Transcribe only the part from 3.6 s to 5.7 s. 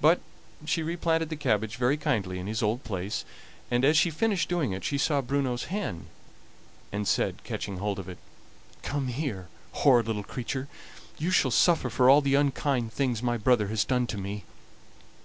and, as she finished doing it, she saw Bruno's